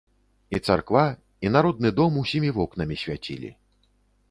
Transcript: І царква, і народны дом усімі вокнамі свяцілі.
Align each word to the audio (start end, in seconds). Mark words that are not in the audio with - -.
І 0.57 0.61
царква, 0.69 1.03
і 1.47 1.51
народны 1.57 1.93
дом 2.01 2.17
усімі 2.23 2.49
вокнамі 2.57 2.95
свяцілі. 3.05 3.49